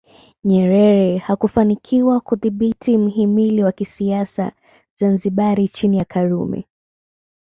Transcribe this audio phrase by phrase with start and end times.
[0.43, 4.51] Nyerere hakufanikiwa kudhibiti mhimili wa kisiasa
[4.99, 6.67] Zanzibar chini ya Karume